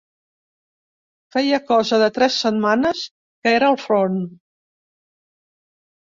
[1.33, 3.03] Feia cosa de tres setmanes
[3.43, 4.17] que era al front